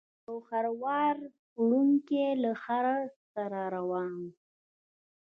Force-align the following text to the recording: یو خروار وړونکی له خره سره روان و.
یو 0.25 0.37
خروار 0.47 1.15
وړونکی 1.61 2.21
له 2.43 2.51
خره 2.63 2.97
سره 3.33 3.61
روان 3.75 4.11
و. 4.21 4.29